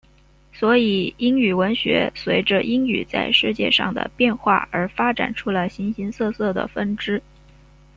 [0.51, 7.21] 所以英语文学随着英语在世界上的变化而发展出了形形色色的分支。